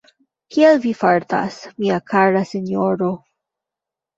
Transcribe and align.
Kiel 0.53 0.79
vi 0.85 0.93
fartas, 1.01 1.59
mia 1.83 1.99
kara 2.15 2.43
sinjoro? 2.55 3.11